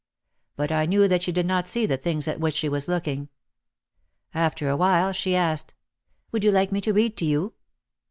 [0.55, 3.29] But I knew that she did not see the things at which she was looking.
[4.33, 5.75] After a while she asked,
[6.31, 7.53] "Would you like me to read to you?"